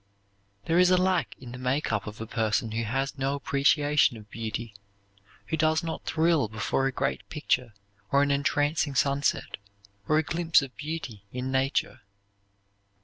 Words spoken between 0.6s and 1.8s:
There is a lack in the